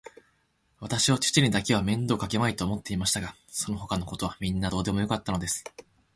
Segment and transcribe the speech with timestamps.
[0.79, 5.63] わたしは父にだけは面倒をかけまいと思っていましたが、そのほかのことはみんなどうでもよかったのです。